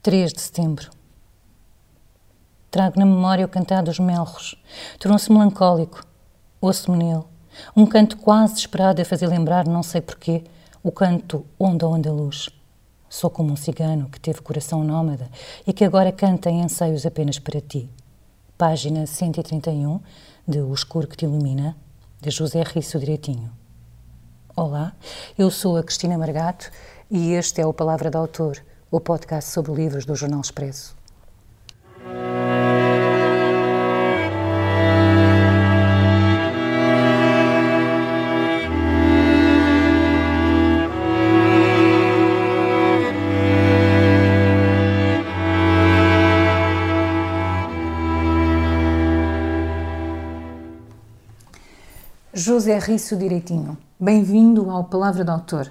[0.00, 0.90] 3 de setembro.
[2.70, 4.54] Trago na memória o cantar dos melros.
[5.00, 6.04] Tornou-se melancólico.
[6.60, 7.24] Ouço-me nele.
[7.74, 10.44] Um canto quase esperado a fazer lembrar, não sei porquê,
[10.84, 12.48] o canto Onda Onda Luz.
[13.08, 15.28] Sou como um cigano que teve coração nómada
[15.66, 17.90] e que agora canta em anseios apenas para ti.
[18.56, 20.00] Página 131
[20.46, 21.76] de O Escuro que Te Ilumina,
[22.20, 23.50] de José Risso Direitinho.
[24.54, 24.92] Olá,
[25.36, 26.70] eu sou a Cristina Margato
[27.10, 30.96] e este é o Palavra de Autor, o podcast sobre livros do Jornal Expresso.
[52.32, 53.76] José Risso Direitinho.
[54.00, 55.70] Bem-vindo ao Palavra do Autor.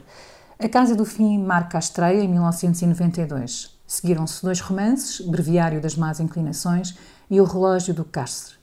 [0.59, 3.77] A Casa do Fim marca a estreia em 1992.
[3.85, 6.97] Seguiram-se dois romances, Breviário das Más Inclinações
[7.29, 8.55] e O Relógio do Cárcere.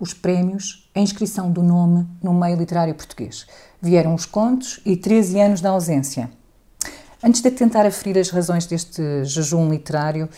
[0.00, 3.46] Os prémios, a inscrição do nome no meio literário português.
[3.78, 6.30] Vieram os contos e 13 anos da ausência.
[7.22, 10.30] Antes de tentar aferir as razões deste jejum literário,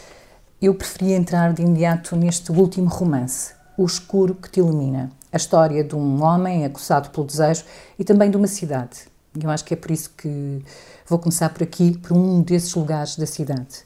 [0.61, 5.85] eu preferi entrar de imediato neste último romance, O Escuro que Te Ilumina, a história
[5.85, 7.63] de um homem acossado pelo desejo
[7.97, 9.16] e também de uma cidade.
[9.43, 10.63] Eu acho que é por isso que
[11.07, 13.85] vou começar por aqui, por um desses lugares da cidade.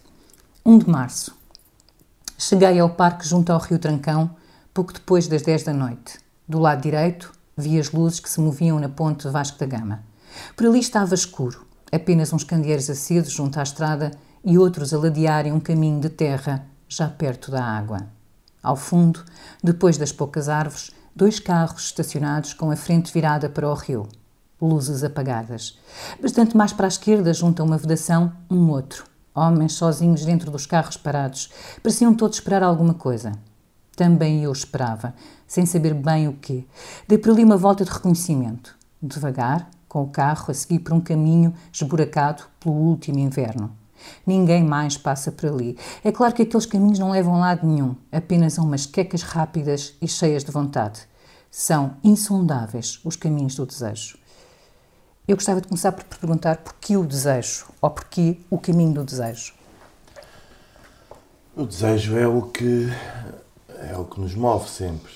[0.64, 1.36] 1 de março.
[2.38, 4.30] Cheguei ao parque junto ao Rio Trancão,
[4.72, 6.18] pouco depois das 10 da noite.
[6.48, 10.02] Do lado direito, vi as luzes que se moviam na ponte Vasco da Gama.
[10.56, 14.10] Por ali estava escuro, apenas uns candeeiros acesos junto à estrada
[14.44, 18.06] e outros a ladearem um caminho de terra já perto da água.
[18.62, 19.24] Ao fundo,
[19.62, 24.08] depois das poucas árvores, dois carros estacionados com a frente virada para o rio.
[24.61, 25.78] Luzes apagadas.
[26.20, 29.05] Bastante mais para a esquerda, junto a uma vedação, um outro.
[29.34, 31.50] Homens sozinhos dentro dos carros parados.
[31.83, 33.33] Pareciam todos esperar alguma coisa.
[33.97, 35.14] Também eu esperava,
[35.47, 36.66] sem saber bem o quê.
[37.06, 38.76] Dei por ali uma volta de reconhecimento.
[39.03, 43.76] Devagar, com o carro a seguir por um caminho esburacado pelo último inverno.
[44.26, 45.76] Ninguém mais passa por ali.
[46.04, 49.94] É claro que aqueles caminhos não levam a lado nenhum, apenas a umas quecas rápidas
[50.00, 51.00] e cheias de vontade.
[51.50, 54.19] São insondáveis os caminhos do desejo.
[55.30, 59.54] Eu gostava de começar por perguntar porquê o desejo ou porquê o caminho do desejo.
[61.54, 62.88] O desejo é o que
[63.78, 65.12] é o que nos move sempre.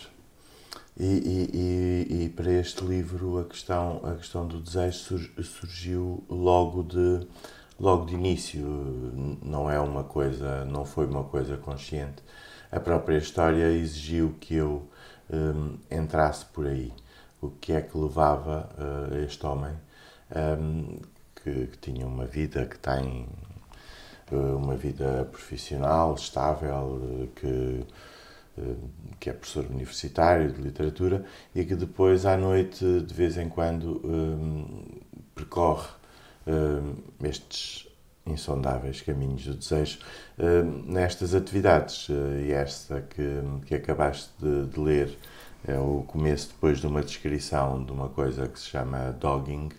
[0.96, 6.84] E, e, e, e para este livro a questão a questão do desejo surgiu logo
[6.84, 7.26] de
[7.80, 8.64] logo de início,
[9.42, 12.22] não é uma coisa, não foi uma coisa consciente.
[12.70, 14.88] A própria história exigiu que eu
[15.28, 16.92] um, entrasse por aí.
[17.40, 19.74] O que é que levava uh, este homem,
[20.30, 20.98] um,
[21.36, 23.26] que, que, tinha uma vida que tem
[24.32, 27.84] uh, uma vida profissional estável, que
[28.58, 28.90] uh,
[29.20, 31.24] que é professor universitário de literatura
[31.54, 34.84] e que depois à noite de vez em quando um,
[35.34, 35.88] percorre
[36.46, 37.88] uh, estes
[38.26, 39.98] insondáveis caminhos do desejo
[40.38, 42.08] uh, nestas atividades.
[42.08, 45.18] E esta que, que acabaste de, de, ler
[45.66, 49.70] é o começo depois de uma descrição de uma coisa que se chama dogging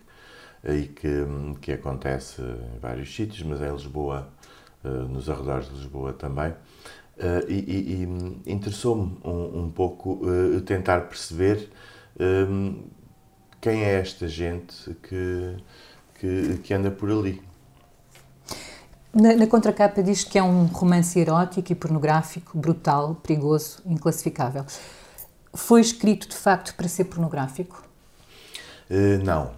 [0.68, 1.26] e que,
[1.62, 4.28] que acontece em vários sítios, mas em Lisboa,
[4.84, 6.53] nos arredores de Lisboa também.
[7.18, 8.03] Uh, e, e,
[8.46, 11.70] e interessou-me um, um, pouco uh, tentar perceber
[13.62, 15.58] quem é esta gente que,
[16.20, 17.42] que, que anda por ali.
[19.14, 24.66] Na, na, contracapa diz que é um romance erótico e pornográfico, brutal, perigoso, inclassificável.
[25.54, 27.84] Foi escrito de facto para ser pornográfico?
[28.90, 29.52] Uh, não.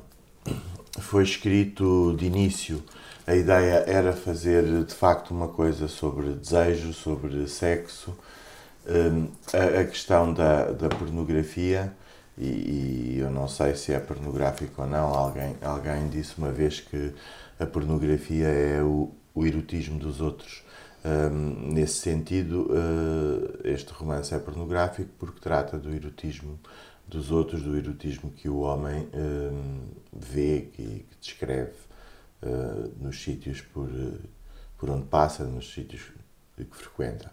[0.99, 2.83] Foi escrito de início.
[3.25, 8.17] A ideia era fazer de facto uma coisa sobre desejo, sobre sexo.
[8.87, 11.93] Um, a, a, questão da, da pornografia
[12.37, 15.13] e, e, eu não sei se é pornográfico ou não.
[15.13, 17.13] Alguém, alguém disse uma vez que
[17.59, 20.63] a pornografia é o, o erotismo dos outros.
[21.05, 26.59] Um, nesse sentido, uh, este romance é pornográfico porque trata do erotismo
[27.07, 29.79] dos outros, do erotismo que o homem um,
[30.11, 31.73] vê, que, que descreve
[32.43, 33.89] uh, nos sítios por,
[34.77, 36.01] por onde passa, nos sítios
[36.55, 37.31] que frequenta.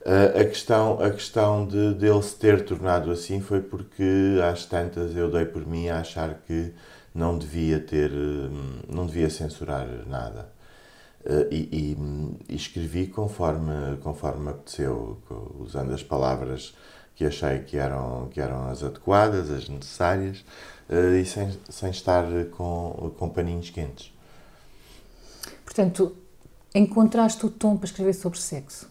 [0.00, 5.14] Uh, a questão, a questão de, dele se ter tornado assim foi porque às tantas
[5.14, 6.72] eu dei por mim a achar que
[7.14, 10.50] não devia ter, hum, não devia censurar nada.
[11.24, 15.20] Uh, e, e, e, escrevi conforme, conforme apeteceu,
[15.58, 16.74] usando as palavras
[17.18, 20.38] que achei que eram, que eram as adequadas, as necessárias,
[20.88, 24.10] uh, e sem, sem estar com, com paninhos quentes.
[25.64, 26.16] Portanto,
[26.74, 28.88] Encontraste o tom para escrever sobre sexo?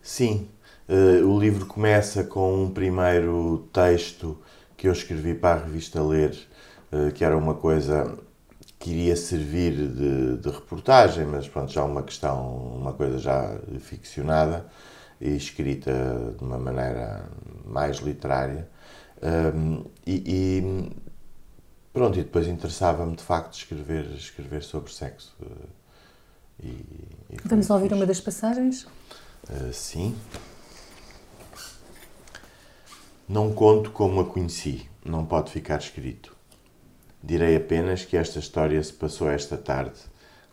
[0.00, 0.48] Sim.
[0.88, 4.38] Uh, o livro começa com um primeiro texto
[4.76, 6.36] que eu escrevi para a revista Ler,
[6.90, 8.18] uh, que era uma coisa
[8.78, 14.66] que iria servir de, de, reportagem, mas pronto, já uma questão, uma coisa já ficcionada
[15.22, 17.30] e escrita de uma maneira
[17.64, 18.68] mais literária.
[19.22, 20.92] Um, e, e,
[21.92, 25.36] pronto, e depois interessava-me de facto escrever, escrever sobre sexo.
[26.60, 27.94] E, e Vamos ouvir fixe.
[27.94, 28.84] uma das passagens?
[29.48, 30.16] Uh, sim.
[33.28, 36.36] Não conto como a conheci, não pode ficar escrito.
[37.22, 40.00] Direi apenas que esta história se passou esta tarde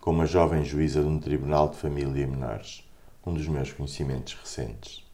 [0.00, 2.88] com uma jovem juíza de um tribunal de família e menores,
[3.24, 5.04] um dos meus conhecimentos recentes.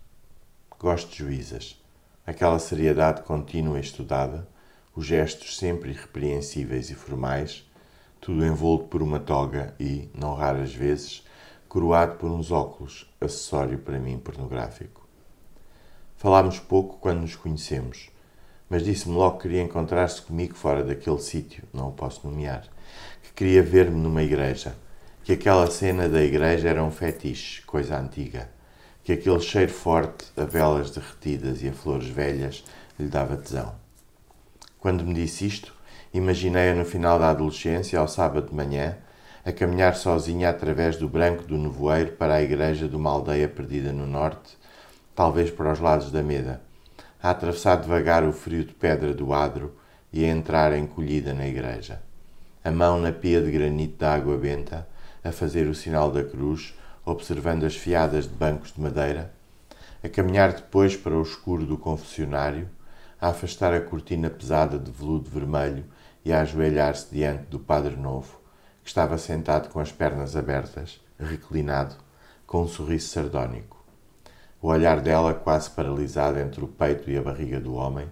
[0.79, 1.83] Gosto de juízas,
[2.27, 4.47] aquela seriedade contínua e estudada,
[4.95, 7.65] os gestos sempre irrepreensíveis e formais,
[8.21, 11.25] tudo envolto por uma toga e, não raras vezes,
[11.69, 15.07] coroado por uns óculos, acessório para mim pornográfico.
[16.17, 18.11] Falámos pouco quando nos conhecemos
[18.69, 22.65] mas disse-me logo que queria encontrar-se comigo fora daquele sítio, não o posso nomear,
[23.23, 24.77] que queria ver-me numa igreja,
[25.27, 28.49] que aquela cena da igreja era um fetiche, coisa antiga,
[29.03, 32.63] que aquele cheiro forte a velas derretidas e a flores velhas
[32.97, 33.75] lhe dava tesão.
[34.79, 35.75] Quando me disse isto,
[36.15, 38.99] imaginei-a no final da adolescência, ao sábado de manhã,
[39.45, 43.93] a caminhar sozinha através do branco do nevoeiro para a igreja de uma aldeia perdida
[43.93, 44.57] no norte,
[45.13, 46.61] talvez para os lados da Meda
[47.21, 49.75] a atravessar devagar o frio de pedra do adro
[50.13, 52.01] e a entrar encolhida na igreja.
[52.63, 54.87] A mão na pia de granito da água benta,
[55.27, 56.75] a fazer o sinal da cruz,
[57.05, 59.33] observando as fiadas de bancos de madeira,
[60.03, 62.69] a caminhar depois para o escuro do confessionário,
[63.21, 65.85] a afastar a cortina pesada de veludo vermelho
[66.25, 68.41] e a ajoelhar-se diante do Padre Novo,
[68.83, 71.97] que estava sentado com as pernas abertas, reclinado,
[72.47, 73.85] com um sorriso sardónico.
[74.63, 78.09] O olhar dela quase paralisado entre o peito e a barriga do homem,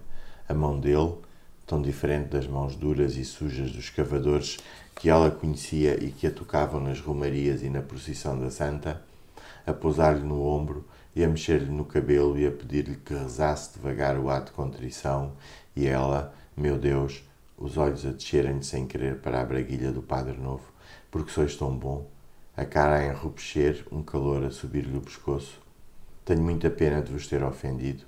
[0.48, 1.18] a mão dele,
[1.66, 4.58] tão diferente das mãos duras e sujas dos cavadores
[4.94, 9.02] que ela conhecia e que a tocavam nas romarias e na procissão da Santa,
[9.66, 14.18] a pousar-lhe no ombro e a mexer-lhe no cabelo e a pedir-lhe que rezasse devagar
[14.18, 15.32] o ato de contrição,
[15.74, 17.22] e ela, meu Deus,
[17.56, 20.64] os olhos a descerem-lhe sem querer para a braguilha do Padre Novo,
[21.10, 22.06] porque sois tão bom,
[22.56, 25.60] a cara a enrupescer, um calor a subir-lhe o pescoço,
[26.24, 28.04] tenho muita pena de vos ter ofendido,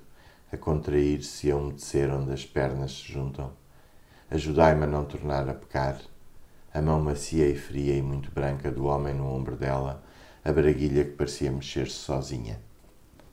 [0.51, 3.51] a contrair-se e a umedecer onde as pernas se juntam.
[4.31, 5.99] Ajudai-me a não tornar a pecar.
[6.77, 10.03] A mão macia e fria e muito branca do homem no ombro dela,
[10.45, 12.61] a braguilha que parecia mexer-se sozinha.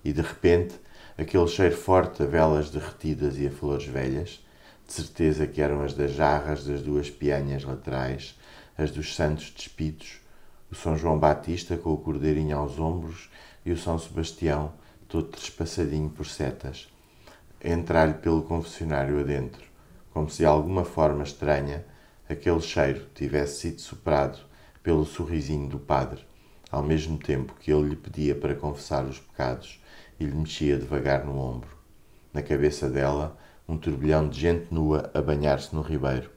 [0.02, 0.81] E de repente,
[1.19, 4.43] aquele cheiro forte a velas derretidas e a flores velhas,
[4.87, 8.35] de certeza que eram as das jarras das duas pianhas laterais,
[8.79, 10.23] as dos santos despidos,
[10.73, 13.29] o São João Batista com o cordeirinho aos ombros
[13.62, 14.73] e o São Sebastião,
[15.06, 16.88] todo trespassadinho por setas,
[17.62, 19.67] entrar-lhe pelo confessionário adentro,
[20.14, 21.85] como se de alguma forma estranha
[22.28, 24.38] aquele cheiro tivesse sido soprado
[24.82, 26.26] pelo sorrisinho do padre,
[26.70, 29.80] ao mesmo tempo que ele lhe pedia para confessar os pecados
[30.18, 31.70] e lhe mexia devagar no ombro.
[32.32, 33.38] Na cabeça dela,
[33.68, 36.30] um turbilhão de gente nua a banhar-se no ribeiro,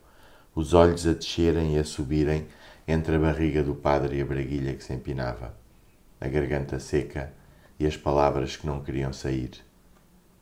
[0.55, 2.47] os olhos a descerem e a subirem
[2.87, 5.53] entre a barriga do padre e a braguilha que se empinava
[6.19, 7.31] a garganta seca
[7.79, 9.51] e as palavras que não queriam sair.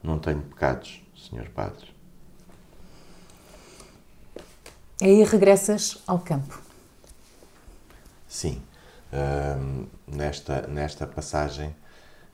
[0.01, 1.94] Não tenho pecados, Senhor Padre.
[5.01, 6.61] Aí regressas ao campo.
[8.27, 8.61] Sim.
[9.11, 11.75] Uh, nesta, nesta passagem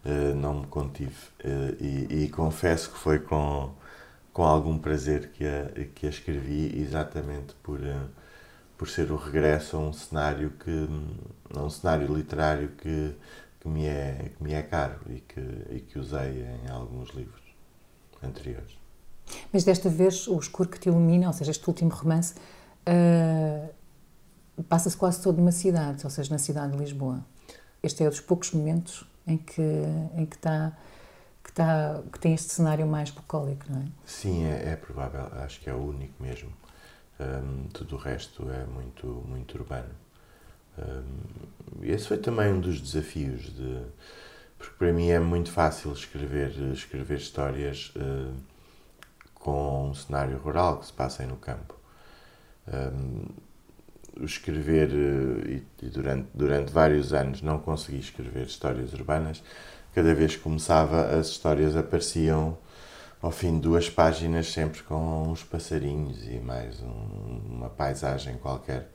[0.05, 3.71] uh, não me contive uh, e, e, confesso que foi com,
[4.33, 8.07] com algum prazer que a, que a escrevi, exatamente por, ah,
[8.77, 10.87] por ser o regresso a um cenário que
[11.55, 13.15] a um cenário literário que,
[13.59, 17.43] que, me, é, que me é caro e que, e que usei em alguns livros
[18.23, 18.75] anteriores.
[19.51, 22.35] Mas desta vez o escuro que te ilumina, ou seja, este último romance,
[22.87, 23.69] uh,
[24.63, 27.25] passa-se quase todo numa cidade, ou seja, na cidade de Lisboa.
[27.83, 29.61] Este é um dos poucos momentos em que
[30.15, 30.77] em que está
[31.43, 33.85] que, está, que tem este cenário mais bucólico, não é?
[34.05, 35.27] Sim, é, é provável.
[35.43, 36.51] Acho que é o único mesmo.
[37.19, 39.89] Um, tudo o resto é muito, muito urbano.
[40.77, 43.81] Um, esse foi também um dos desafios, de,
[44.57, 48.33] porque para mim é muito fácil escrever, escrever histórias uh,
[49.43, 51.75] com um cenário rural que se passem no campo.
[52.67, 53.25] Um,
[54.23, 59.43] escrever, uh, e, e, durante, durante vários anos não consegui escrever histórias urbanas,
[59.93, 62.57] cada vez que começava as histórias apareciam
[63.21, 68.89] ao fim de duas páginas, sempre com uns passarinhos e mais um, uma paisagem qualquer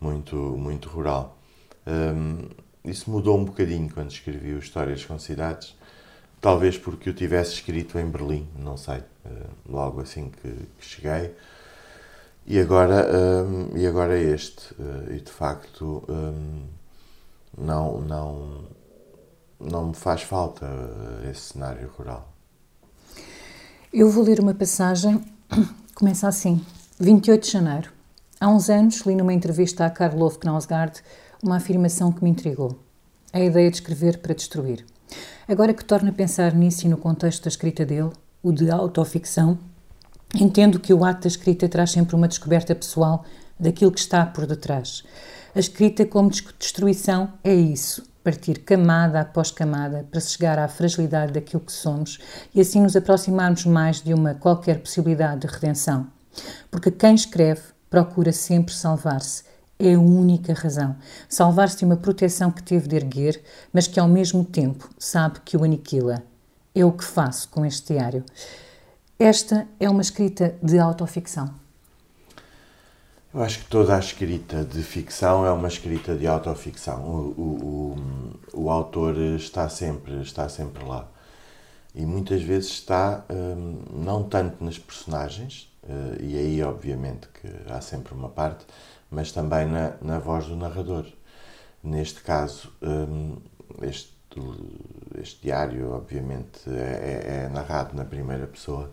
[0.00, 1.38] muito, muito rural.
[1.86, 2.48] Um,
[2.84, 5.76] isso mudou um bocadinho quando escrevi Histórias com Cidades.
[6.40, 9.02] Talvez porque o tivesse escrito em Berlim, não sei,
[9.68, 11.34] logo assim que, que cheguei.
[12.50, 13.06] E agora,
[13.44, 14.72] um, e agora este.
[14.72, 16.62] Uh, e de facto um,
[17.58, 18.64] não, não,
[19.60, 20.66] não me faz falta
[21.30, 22.32] esse cenário rural.
[23.92, 25.22] Eu vou ler uma passagem,
[25.94, 26.64] começa assim.
[26.98, 27.92] 28 de janeiro.
[28.40, 31.02] Há uns anos li numa entrevista a Karloff Knausgaard
[31.42, 32.78] uma afirmação que me intrigou.
[33.30, 34.86] A ideia de escrever para destruir.
[35.46, 38.10] Agora que torno a pensar nisso e no contexto da escrita dele,
[38.42, 39.58] o de autoficção,
[40.34, 43.24] Entendo que o ato da escrita traz sempre uma descoberta pessoal
[43.58, 45.02] daquilo que está por detrás.
[45.54, 51.62] A escrita, como destruição, é isso: partir camada após camada para chegar à fragilidade daquilo
[51.62, 52.18] que somos
[52.54, 56.06] e assim nos aproximarmos mais de uma qualquer possibilidade de redenção.
[56.70, 59.44] Porque quem escreve procura sempre salvar-se.
[59.78, 60.96] É a única razão.
[61.28, 63.40] Salvar-se de uma proteção que teve de erguer,
[63.72, 66.22] mas que ao mesmo tempo sabe que o aniquila.
[66.74, 68.24] É o que faço com este diário.
[69.18, 71.54] Esta é uma escrita de autoficção.
[73.32, 77.04] Eu acho que toda a escrita de ficção é uma escrita de autoficção.
[77.04, 77.98] O, o,
[78.54, 81.08] o, o autor está sempre, está sempre lá.
[81.94, 87.80] E muitas vezes está hum, não tanto nas personagens, eh, e aí obviamente que há
[87.80, 88.64] sempre uma parte,
[89.10, 91.06] mas também na, na voz do narrador.
[91.82, 93.36] Neste caso, hum,
[93.82, 94.12] este,
[95.20, 98.90] este diário, obviamente, é, é, é narrado na primeira pessoa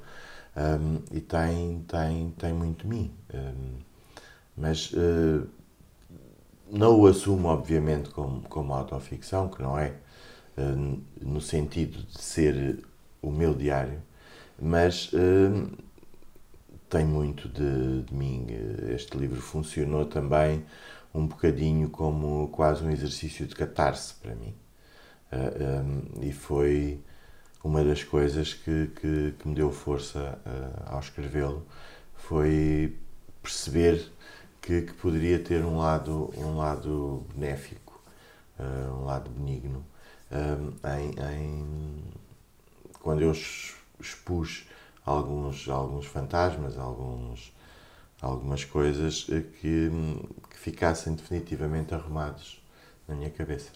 [0.56, 3.12] um, e tem, tem, tem muito mim.
[3.34, 3.80] Um,
[4.56, 5.48] mas uh,
[6.72, 9.94] não o assumo, obviamente, como, como autoficção, que não é,
[10.58, 12.86] uh, no sentido de ser
[13.22, 14.02] o meu diário,
[14.60, 15.70] mas uh,
[16.96, 18.48] tem muito de, de mim.
[18.94, 20.64] Este livro funcionou também
[21.14, 24.56] um bocadinho como quase um exercício de catarse para mim.
[25.34, 27.02] Um, e foi
[27.62, 31.66] uma das coisas que, que, que me deu força uh, ao escrevê-lo
[32.16, 32.98] foi
[33.44, 34.10] perceber
[34.62, 38.02] que, que, poderia ter um lado, um lado benéfico,
[38.58, 39.86] uh, um lado benigno.
[40.32, 42.04] Uh, em, em,
[43.02, 43.34] quando eu
[44.00, 44.66] expus
[45.06, 47.54] alguns, alguns fantasmas, alguns,
[48.22, 49.90] algumas coisas que,
[50.50, 52.62] que ficassem definitivamente arrumados
[53.08, 53.70] na minha cabeça.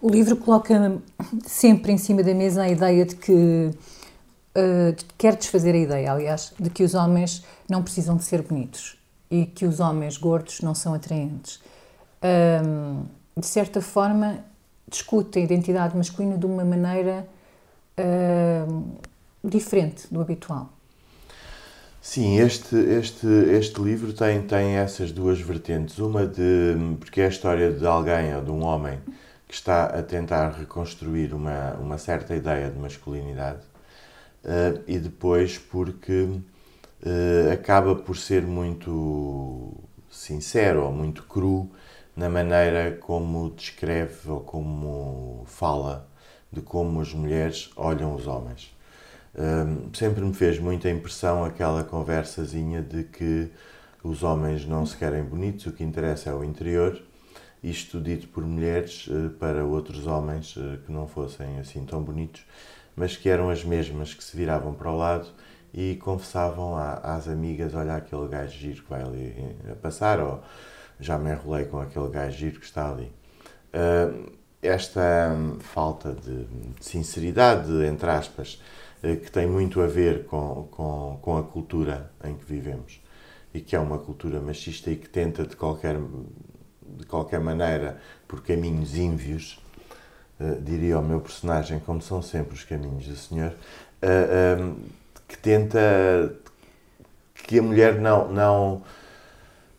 [0.00, 1.00] O livro coloca
[1.44, 3.70] sempre em cima da mesa a ideia de que
[4.56, 8.96] uh, quer desfazer a ideia, aliás, de que os homens não precisam de ser bonitos
[9.30, 11.60] e que os homens gordos não são atraentes.
[12.22, 13.04] Um,
[13.36, 14.44] de certa forma,
[14.88, 17.26] discute a identidade masculina de uma maneira
[19.42, 20.72] diferente do habitual.
[22.00, 25.98] Sim, este, este, este livro tem, tem essas duas vertentes.
[25.98, 26.96] Uma de.
[26.98, 28.98] porque é a história de alguém ou de um homem
[29.46, 33.62] que está a tentar reconstruir uma, uma certa ideia de masculinidade
[34.44, 39.72] uh, e depois porque uh, acaba por ser muito
[40.10, 41.70] sincero ou muito cru
[42.14, 46.08] na maneira como descreve ou como fala
[46.52, 48.76] de como as mulheres olham os homens.
[49.92, 53.50] Sempre me fez muita impressão aquela conversazinha de que
[54.02, 57.00] os homens não se querem bonitos, o que interessa é o interior
[57.62, 62.44] isto dito por mulheres eh, para outros homens eh, que não fossem assim tão bonitos,
[62.94, 65.28] mas que eram as mesmas que se viravam para o lado
[65.74, 69.34] e confessavam às amigas: Olha, aquele gajo giro que vai ali
[69.66, 70.42] eh, a passar, ou
[71.00, 73.12] já me enrolei com aquele gajo giro que está ali.
[74.60, 76.46] Esta hum, falta de
[76.80, 78.60] sinceridade, entre aspas,
[79.00, 83.00] que tem muito a ver com, com, com a cultura em que vivemos
[83.54, 85.96] e que é uma cultura machista e que tenta de qualquer
[86.96, 89.60] de qualquer maneira, por caminhos ínvios,
[90.40, 94.76] uh, diria o meu personagem, como são sempre os caminhos do Senhor, uh, um,
[95.26, 96.34] que tenta
[97.46, 98.82] que a mulher não, não,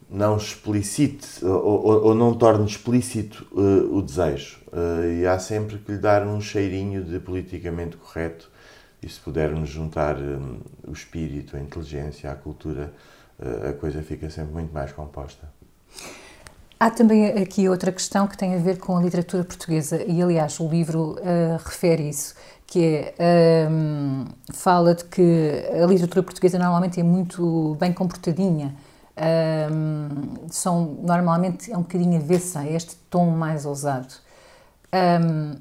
[0.10, 4.60] não explicite ou, ou, ou não torne explícito uh, o desejo.
[5.20, 8.50] e há sempre que lhe dar um cheirinho de politicamente correto.
[9.02, 12.94] E se pudermos juntar um, o espírito, a inteligência, a cultura,
[13.70, 15.48] a coisa fica sempre muito mais composta.
[16.80, 20.60] Há também aqui outra questão que tem a ver com a literatura portuguesa, e aliás
[20.60, 27.00] o livro uh, refere isso, que é, um, fala de que a literatura portuguesa normalmente
[27.00, 28.76] é muito bem comportadinha,
[29.70, 34.14] um, são, normalmente é um bocadinho avessa a este tom mais ousado.
[34.94, 35.56] Um,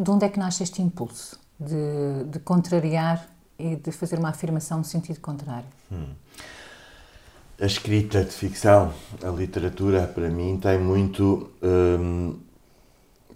[0.00, 4.78] de onde é que nasce este impulso de, de contrariar e de fazer uma afirmação
[4.78, 5.68] no sentido contrário?
[5.90, 6.14] Hum
[7.60, 12.38] a escrita de ficção, a literatura, para mim, tem muito hum,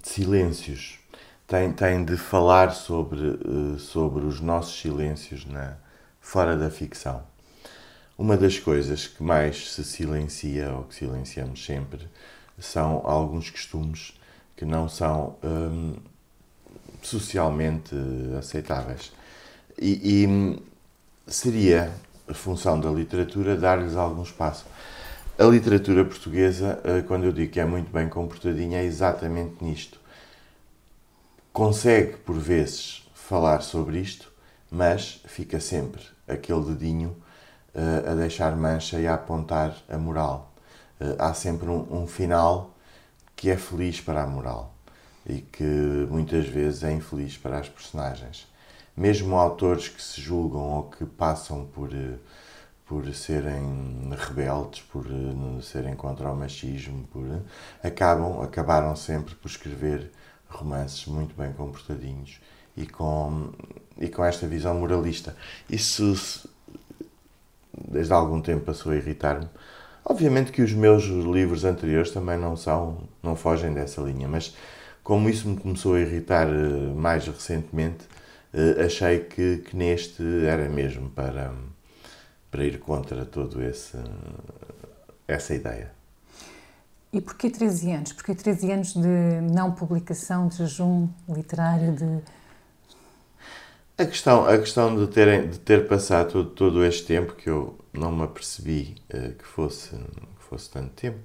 [0.00, 1.00] de silêncios.
[1.44, 5.76] Tem, tem de falar sobre, uh, sobre os nossos silêncios na,
[6.20, 7.24] fora da ficção.
[8.16, 12.08] Uma das coisas que mais se silencia, ou que silenciamos sempre,
[12.58, 14.14] são alguns costumes
[14.56, 15.96] que não são hum,
[17.06, 17.94] socialmente
[18.38, 19.12] aceitáveis.
[19.78, 20.62] E, e,
[21.26, 21.92] seria
[22.28, 24.66] a função da literatura dar-lhes algum espaço.
[25.38, 29.98] A literatura portuguesa, eh, quando eu digo que é muito bem comportadinha, é exatamente nisto.
[31.52, 34.32] Consegue, por vezes, falar sobre isto,
[34.70, 37.16] mas fica sempre aquele dedinho
[37.74, 40.54] uh, a deixar mancha e a apontar a moral.
[41.00, 42.74] Uh, há sempre um, um, final
[43.36, 44.71] que é feliz para a moral
[45.26, 45.64] e que
[46.10, 48.46] muitas vezes é infeliz para as personagens.
[48.96, 52.18] Mesmo autores que se julgam ou que passam por, uh,
[52.86, 55.06] por serem rebeldes, por
[55.62, 57.24] serem contra o machismo, por,
[57.82, 60.10] acabam, acabaram sempre por escrever
[60.48, 62.40] romances muito bem comportadinhos
[62.76, 63.50] e com,
[63.98, 65.34] e com esta visão moralista.
[65.70, 66.48] Isso
[67.90, 69.48] desde algum tempo passou a irritar-me.
[70.04, 74.54] Obviamente que os meus livros anteriores também não são, não fogem dessa linha, mas
[75.02, 78.06] como isso me começou a irritar eh, mais recentemente,
[78.52, 81.52] eh, achei que, que neste era mesmo para,
[82.50, 83.98] para ir contra todo esse
[85.26, 85.90] essa ideia.
[87.12, 88.12] E porquê 13 anos?
[88.12, 92.22] Porquê 13 anos de não publicação, de jejum literário, de
[93.98, 97.78] a questão, a questão de, terem, de ter passado todo, todo este tempo, que eu
[97.92, 101.18] não me apercebi uh, que, fosse, que fosse tanto tempo,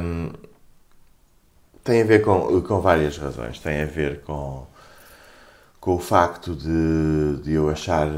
[0.00, 0.30] um,
[1.84, 3.58] tem a ver com, com várias razões.
[3.58, 4.66] Tem a ver com,
[5.80, 8.08] com o facto de, de eu achar,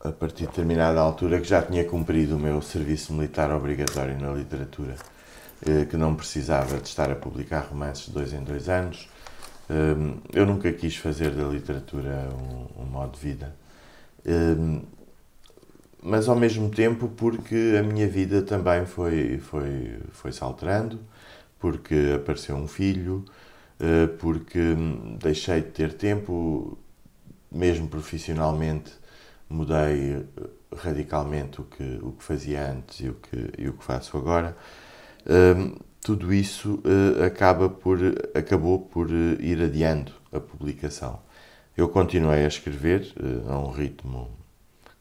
[0.00, 4.32] a partir de determinada altura, que já tinha cumprido o meu serviço militar obrigatório na
[4.32, 4.96] literatura,
[5.66, 9.08] uh, que não precisava de estar a publicar romances de dois em dois anos
[9.70, 13.54] Hum, eu nunca quis fazer da literatura um, um modo de vida.
[16.02, 20.98] Mas ao mesmo tempo porque a minha vida também foi, foi, foi se alterando,
[21.62, 23.24] porque apareceu um filho,
[23.78, 24.58] eh, porque
[25.20, 26.76] deixei de ter tempo,
[27.50, 28.92] mesmo profissionalmente
[29.48, 30.26] mudei
[30.76, 34.56] radicalmente o que, o que fazia antes e o que, e o que faço agora.
[35.24, 37.98] Hum, tudo isso uh, acaba por,
[38.34, 41.20] acabou por ir adiando a publicação.
[41.76, 43.14] Eu continuei a escrever,
[43.48, 44.28] a um ritmo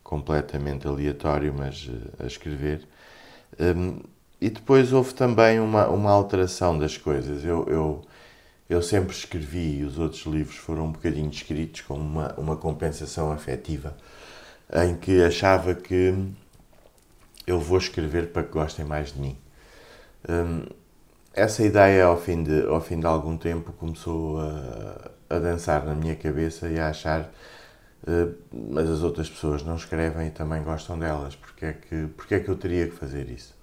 [0.04, 2.88] completamente aleatório, mas a escrever.
[4.42, 7.46] E depois houve também uma, uma alteração das coisas.
[7.46, 8.02] Eu, eu,
[8.68, 13.32] eu sempre escrevi e os outros livros foram um bocadinho escritos com uma, uma compensação
[13.32, 13.96] afetiva,
[14.74, 16.16] em que achava que
[17.46, 19.38] eu vou escrever para que gostem mais de mim.
[20.28, 20.66] Um,
[21.34, 25.94] essa ideia, ao fim de, ao fim de algum tempo, começou a, a dançar na
[25.96, 27.32] minha cabeça e a achar
[28.08, 32.36] uh, mas as outras pessoas não escrevem e também gostam delas, porque é que, porque
[32.36, 33.61] é que eu teria que fazer isso?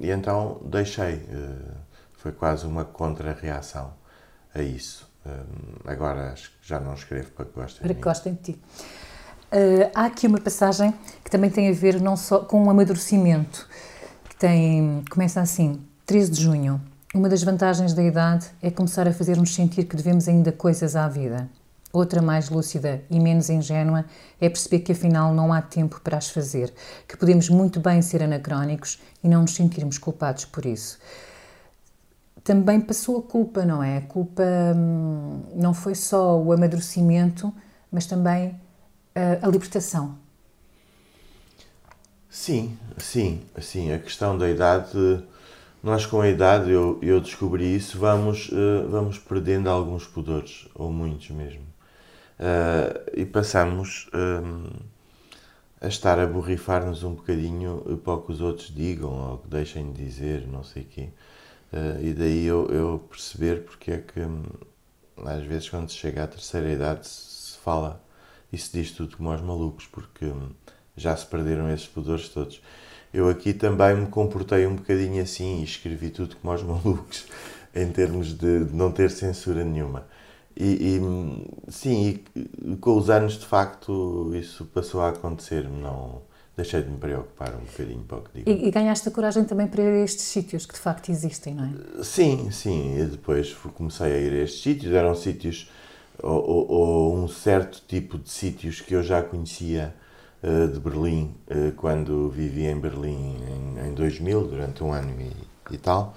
[0.00, 1.74] E então deixei, uh,
[2.12, 3.92] foi quase uma contra-reação
[4.54, 5.10] a isso.
[5.84, 8.62] agora acho que já não escrevo para que gostem para que gostem de ti.
[9.94, 10.92] há aqui uma passagem
[11.24, 13.68] que também tem a ver não só com um amadurecimento,
[14.28, 16.80] que tem, começa assim, 13 de junho.
[17.14, 21.08] Uma das vantagens da idade é começar a fazer-nos sentir que devemos ainda coisas à
[21.08, 21.48] vida.
[21.92, 24.06] Outra mais lúcida e menos ingênua
[24.40, 26.72] é perceber que afinal não há tempo para as fazer,
[27.06, 30.98] que podemos muito bem ser anacrónicos e não nos sentirmos culpados por isso.
[32.42, 33.98] Também passou a culpa, não é?
[33.98, 34.42] A culpa
[34.74, 37.52] hum, não foi só o amadurecimento,
[37.90, 38.58] mas também
[39.14, 40.16] a, a libertação.
[42.28, 43.92] Sim, sim, sim.
[43.92, 45.22] A questão da idade
[45.82, 50.92] nós com a idade, eu, eu descobri isso, vamos, uh, vamos perdendo alguns pudores, ou
[50.92, 51.71] muitos mesmo.
[52.42, 54.72] Uh, e passamos eh,
[55.80, 59.92] a estar a borrifar-nos um bocadinho para o que os outros digam, ou que deixem
[59.92, 61.08] de dizer, não sei o quê.
[61.72, 64.42] Uh, e daí eu, eu perceber porque é que, um,
[65.24, 68.02] às vezes, quando se chega à terceira idade, se fala
[68.52, 70.50] e se diz tudo como aos malucos, porque um,
[70.96, 72.60] já se perderam esses pudores todos
[73.12, 77.26] eu aqui também me comportei um bocadinho assim e escrevi tudo como aos malucos,
[77.74, 80.06] em termos de não ter censura nenhuma.
[80.56, 86.20] E, e sim, e com os anos de facto isso passou a acontecer, não
[86.56, 88.50] deixei de me preocupar um bocadinho para o que digo.
[88.50, 91.54] E, e ganhaste a coragem também para ir a estes sítios que de facto existem,
[91.54, 92.02] não é?
[92.02, 95.70] Sim, sim, e depois comecei a ir a estes sítios, eram sítios
[96.22, 99.94] ou, ou, ou um certo tipo de sítios que eu já conhecia
[100.42, 103.36] eh, de Berlim eh, quando vivi em Berlim
[103.86, 105.32] em, 2000, durante um ano e,
[105.74, 106.16] e tal.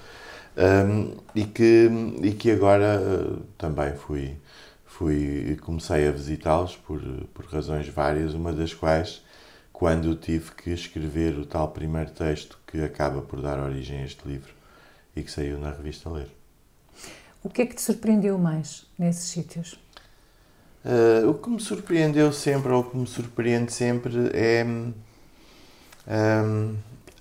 [0.58, 1.90] Um, e, que,
[2.24, 4.38] e que agora uh, também fui,
[4.86, 7.02] fui comecei a visitá-los por,
[7.34, 9.22] por razões várias, uma das quais
[9.74, 14.26] quando tive que escrever o tal primeiro texto que acaba por dar origem a este
[14.26, 14.54] livro
[15.14, 16.30] e que saiu na revista Ler.
[17.44, 19.78] O que é que te surpreendeu mais nesses sítios?
[20.86, 24.94] Uh, o que me surpreendeu sempre, ou o que me surpreende sempre, é um,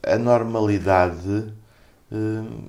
[0.03, 1.53] a normalidade
[2.12, 2.68] um,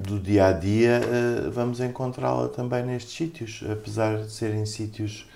[0.00, 1.00] do dia a dia.
[1.00, 5.28] Uh, vamos encontrá-la também nestes sítios, apesar de serem sítios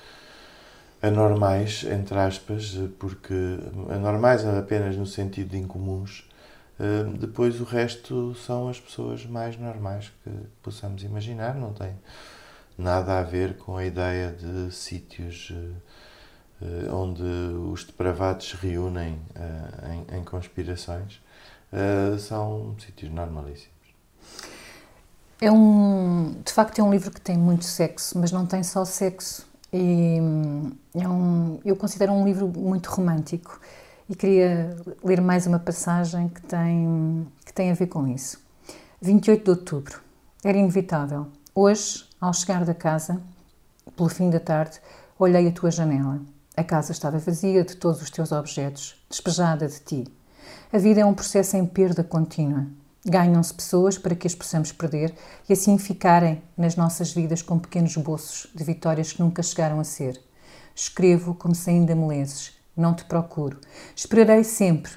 [1.03, 3.35] anormais, entre aspas, porque
[3.91, 6.29] anormais apenas no sentido de incomuns.
[6.81, 10.31] Uh, depois o resto são as pessoas mais normais que
[10.63, 11.95] possamos imaginar, não tem
[12.77, 15.53] nada a ver com a ideia de sítios
[16.91, 17.23] onde
[17.71, 19.21] os depravados se reúnem
[20.11, 21.21] em, conspirações.
[22.19, 23.84] São sítios normalíssimos.
[25.41, 28.85] É um, de facto, é um livro que tem muito sexo, mas não tem só
[28.85, 29.47] sexo.
[29.73, 33.61] E hum, é um, eu considero um livro muito romântico
[34.09, 38.41] e queria ler mais uma passagem que tem, que tem a ver com isso.
[39.01, 40.01] 28 de outubro.
[40.45, 41.27] Era inevitável.
[41.55, 43.21] Hoje, ao chegar da casa,
[43.97, 44.81] pelo fim da tarde,
[45.19, 46.21] olhei a tua janela.
[46.57, 50.05] A casa estava vazia de todos os teus objetos, despejada de ti.
[50.73, 52.67] A vida é um processo em perda contínua.
[53.07, 55.15] Ganham-se pessoas para que as possamos perder
[55.49, 59.85] e assim ficarem nas nossas vidas com pequenos bolsos de vitórias que nunca chegaram a
[59.85, 60.19] ser.
[60.75, 62.55] Escrevo como se ainda me leses.
[62.77, 63.61] Não te procuro.
[63.95, 64.93] Esperarei sempre.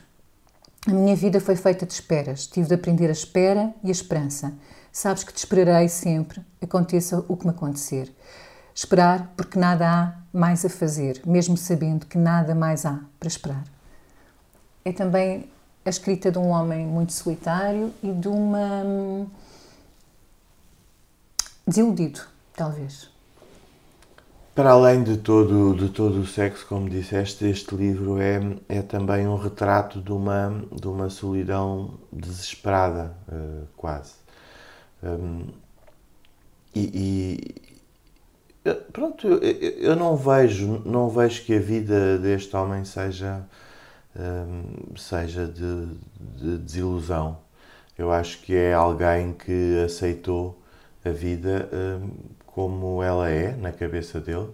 [0.88, 2.48] A minha vida foi feita de esperas.
[2.48, 4.54] Tive de aprender a espera e a esperança.
[4.92, 8.12] Sabes que te esperarei sempre, aconteça o que me acontecer.
[8.74, 13.64] Esperar porque nada há mais a fazer, mesmo sabendo que nada mais há para esperar.
[14.86, 15.52] É também
[15.88, 18.84] a escrita de um homem muito solitário e de uma.
[18.84, 19.28] Hum,
[21.66, 22.22] desiludido,
[22.54, 23.10] talvez.
[24.54, 29.28] Para além de todo, de todo o sexo, como disseste, este livro é, é também
[29.28, 34.14] um retrato de uma, de uma solidão desesperada, uh, quase.
[35.04, 35.46] Um,
[36.76, 37.54] e,
[38.66, 43.46] e, pronto, eu, eu, não vejo, não vejo que a vida deste homem seja,
[44.96, 45.88] seja de,
[46.20, 47.38] de, desilusão.
[47.98, 50.62] Eu acho que é alguém que aceitou
[51.04, 51.70] a vida
[52.46, 54.50] como ela é na cabeça dele,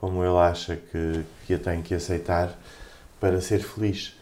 [0.00, 2.56] como ele acha que, que a tem que aceitar
[3.20, 4.16] para ser feliz.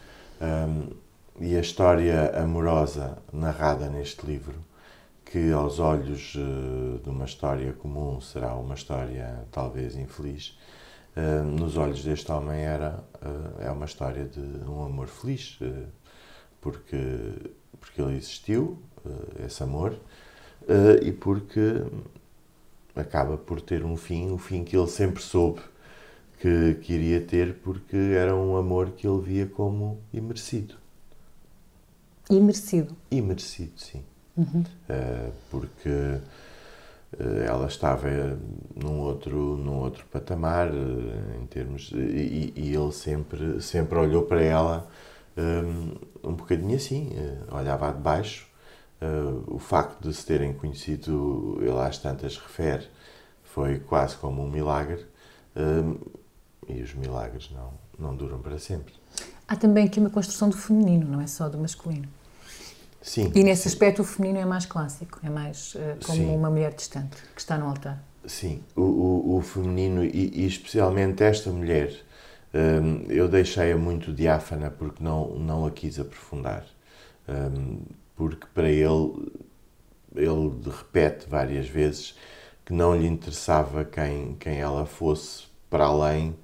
[1.39, 4.55] e a história amorosa narrada neste livro
[5.31, 10.59] que aos olhos uh, de uma história comum será uma história talvez infeliz,
[11.15, 15.59] uh, nos olhos deste homem era uh, é uma história de um amor feliz,
[16.59, 16.97] porque
[17.79, 18.77] porque ele existiu
[19.43, 19.97] esse amor
[21.01, 21.83] e porque
[22.95, 25.61] acaba por ter um fim, o fim que ele sempre soube
[26.39, 30.75] que, que iria ter, porque era um amor que ele via como imerecido.
[32.29, 32.95] Imerecido?
[33.09, 34.03] Imerecido, sim
[34.35, 34.63] uhum.
[35.49, 36.21] porque eh,
[37.45, 38.07] ela estava
[38.75, 44.87] num outro, num outro patamar em termos e, e ele sempre, sempre olhou para ela
[45.37, 47.11] um, um bocadinho assim,
[47.51, 48.47] olhava de baixo.
[49.47, 52.87] o facto de se terem conhecido, ele às tantas refere,
[53.43, 55.05] foi quase como um milagre
[56.67, 58.93] e os milagres não, não duram para sempre.
[59.47, 62.07] Há também aqui uma construção do feminino, não é só do masculino.
[63.01, 63.31] Sim.
[63.33, 66.35] E nesse aspecto o feminino é mais clássico, é mais uh, como sim.
[66.35, 68.03] uma mulher distante que está no altar.
[68.25, 71.91] Sim, o, o, o feminino e, e, especialmente esta mulher,
[72.53, 76.65] um, eu deixei-a muito diáfana porque não, não a quis aprofundar.
[77.27, 77.79] Um,
[78.15, 79.31] porque para ele,
[80.15, 82.15] ele repete várias vezes
[82.63, 86.35] que não lhe interessava quem, quem ela fosse para além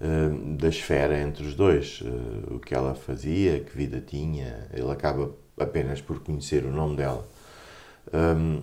[0.00, 4.68] uh, da esfera entre os dois, uh, o que ela fazia, que vida tinha.
[4.72, 7.26] Ele acaba apenas por conhecer o nome dela.
[8.12, 8.62] Um,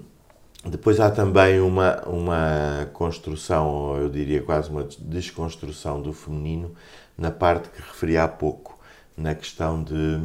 [0.65, 6.73] depois há também uma, uma construção, ou eu diria quase uma desconstrução do feminino
[7.17, 8.79] na parte que referi há pouco,
[9.17, 10.21] na questão de,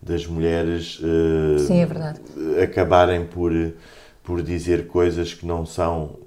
[0.00, 1.86] das mulheres uh, Sim,
[2.56, 3.52] é acabarem por,
[4.22, 6.18] por dizer coisas que não são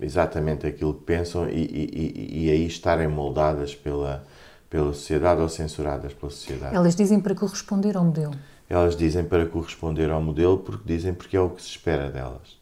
[0.00, 4.24] exatamente aquilo que pensam e, e, e aí estarem moldadas pela,
[4.68, 6.74] pela sociedade ou censuradas pela sociedade.
[6.74, 8.34] Elas dizem para corresponder ao modelo
[8.68, 12.58] elas dizem para corresponder ao modelo porque dizem porque é o que se espera delas.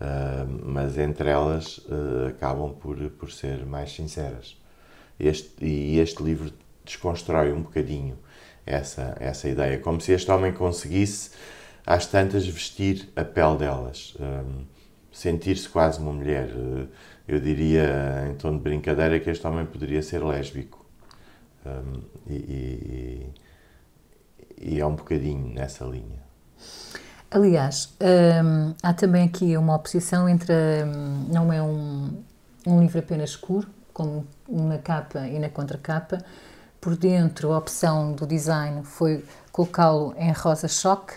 [0.00, 4.56] Uh, mas entre elas uh, acabam por, por ser mais sinceras.
[5.18, 6.50] Este, e este livro
[6.84, 8.16] desconstrói um bocadinho
[8.64, 11.30] essa, essa ideia, como se este homem conseguisse
[11.84, 14.64] às tantas vestir a pele delas, um,
[15.12, 16.48] sentir-se quase uma mulher.
[17.28, 20.79] Eu diria, em tom de brincadeira, que este homem poderia ser lésbico.
[21.64, 23.34] Um, e, e,
[24.58, 26.20] e, é um bocadinho nessa linha.
[27.30, 30.52] Aliás, um, há também aqui uma oposição entre.
[30.52, 32.22] Um, não é um,
[32.66, 36.24] um livro apenas escuro, como na capa e na contracapa.
[36.80, 41.14] Por dentro, a opção do design foi colocá-lo em rosa choque.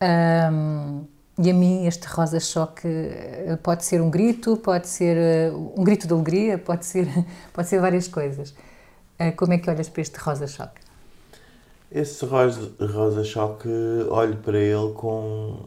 [0.00, 1.06] Um,
[1.40, 5.84] e a mim este rosa choque eh, pode ser um grito, pode ser eh, um
[5.84, 7.06] grito de alegria, pode ser,
[7.54, 8.52] pode ser várias coisas.
[9.18, 10.80] Eh, como é que olhas para este rosa choque?
[11.90, 13.68] Esse rosa, rosa choque,
[14.10, 15.58] olho para ele com,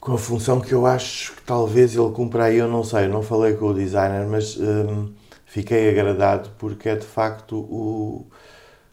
[0.00, 3.22] com a função que eu acho que talvez ele cumpra aí, eu não sei, não
[3.22, 5.14] falei com o designer, mas hum,
[5.46, 8.26] fiquei agradado porque é de facto o,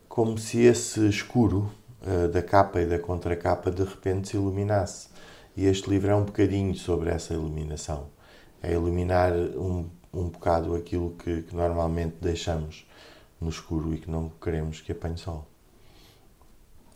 [0.08, 1.70] como se esse escuro
[2.04, 5.10] uh, da capa e da contracapa de repente se iluminasse.
[5.58, 8.08] E este livro é um bocadinho sobre essa iluminação.
[8.62, 12.86] É iluminar um, um bocado aquilo que, que normalmente deixamos
[13.40, 15.48] no escuro e que não queremos que apanhe sol.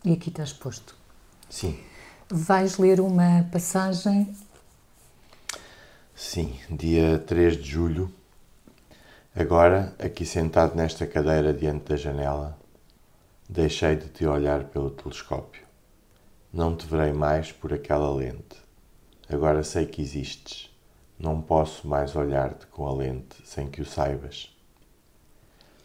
[0.04, 0.94] E aqui está exposto.
[1.48, 1.78] Sim.
[2.28, 4.34] Vais ler uma passagem?
[6.14, 8.12] Sim, dia 3 de julho.
[9.34, 12.58] Agora, aqui sentado nesta cadeira diante da janela,
[13.48, 15.64] deixei de te olhar pelo telescópio.
[16.52, 18.56] Não te verei mais por aquela lente.
[19.28, 20.70] Agora sei que existes.
[21.24, 24.54] Não posso mais olhar-te com a lente sem que o saibas.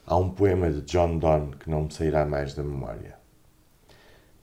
[0.06, 3.18] Há um poema de John Donne que não me sairá mais da memória.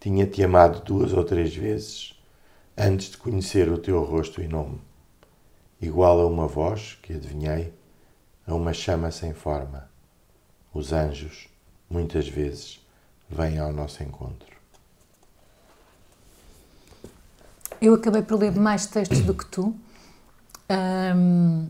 [0.01, 2.19] Tinha-te amado duas ou três vezes
[2.79, 4.81] antes de conhecer o teu rosto e nome,
[5.83, 7.75] igual a uma voz que adivinhei,
[8.47, 9.91] a uma chama sem forma.
[10.73, 11.47] Os anjos,
[11.91, 12.81] muitas vezes,
[13.29, 14.57] vêm ao nosso encontro.
[17.83, 19.79] Eu acabei por ler mais textos do que tu.
[20.69, 21.69] Um,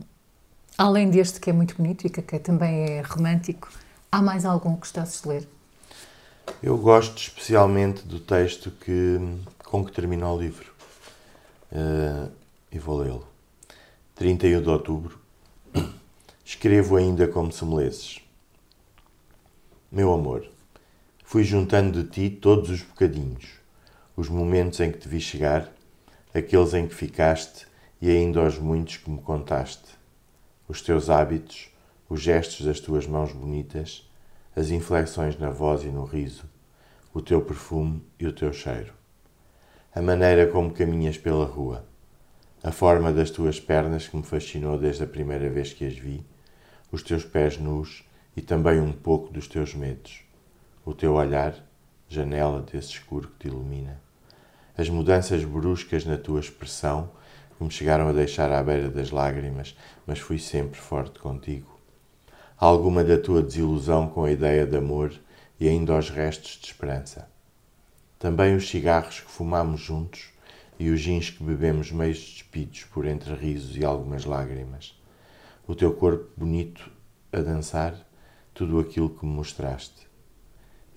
[0.77, 3.69] além deste que é muito bonito e que também é romântico,
[4.11, 5.47] há mais algum que gostasses de ler?
[6.63, 9.19] Eu gosto especialmente do texto que,
[9.65, 10.71] com que termina o livro.
[11.71, 12.31] Uh,
[12.71, 13.27] e vou lê-lo.
[14.15, 15.19] 31 de outubro.
[16.43, 18.21] Escrevo ainda como se me lesses.
[19.91, 20.47] Meu amor,
[21.23, 23.45] fui juntando de ti todos os bocadinhos,
[24.15, 25.71] os momentos em que te vi chegar,
[26.33, 27.66] aqueles em que ficaste
[28.01, 29.97] e ainda os muitos que me contaste,
[30.67, 31.69] os teus hábitos,
[32.09, 34.07] os gestos das tuas mãos bonitas,
[34.55, 36.45] as inflexões na voz e no riso,
[37.13, 38.93] o teu perfume e o teu cheiro,
[39.93, 41.85] a maneira como caminhas pela rua,
[42.63, 46.25] a forma das tuas pernas que me fascinou desde a primeira vez que as vi,
[46.91, 48.03] os teus pés nus
[48.35, 50.21] e também um pouco dos teus medos,
[50.85, 51.55] o teu olhar,
[52.07, 53.99] janela desse escuro que te ilumina,
[54.77, 57.11] as mudanças bruscas na tua expressão
[57.63, 61.77] me chegaram a deixar à beira das lágrimas, mas fui sempre forte contigo
[62.57, 65.13] alguma da tua desilusão com a ideia de amor
[65.59, 67.29] e ainda os restos de esperança.
[68.17, 70.29] Também os cigarros que fumamos juntos
[70.79, 74.99] e os gins que bebemos meios despidos por entre risos e algumas lágrimas.
[75.67, 76.89] O teu corpo bonito
[77.31, 77.95] a dançar,
[78.55, 80.07] tudo aquilo que me mostraste.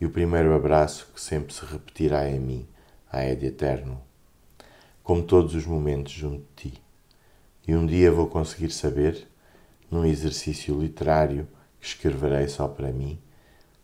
[0.01, 2.69] E o primeiro abraço que sempre se repetirá em mim,
[3.13, 4.01] a é de eterno.
[5.11, 6.83] Como todos os momentos junto de ti.
[7.67, 9.27] E um dia vou conseguir saber
[9.91, 11.49] num exercício literário
[11.81, 13.19] que escreverei só para mim,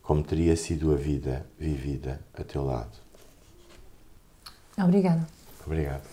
[0.01, 2.97] como teria sido a vida vivida a teu lado.
[4.79, 5.27] Obrigada.
[5.67, 6.05] Obrigado.